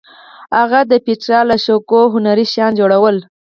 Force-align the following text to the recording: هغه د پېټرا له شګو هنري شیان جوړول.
هغه 0.57 0.79
د 0.91 0.93
پېټرا 1.05 1.39
له 1.49 1.55
شګو 1.65 2.01
هنري 2.13 2.45
شیان 2.53 2.71
جوړول. 2.79 3.17